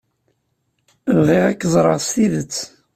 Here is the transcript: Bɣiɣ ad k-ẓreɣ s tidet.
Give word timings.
Bɣiɣ 1.25 1.43
ad 1.49 1.57
k-ẓreɣ 1.59 1.97
s 2.01 2.07
tidet. 2.13 2.57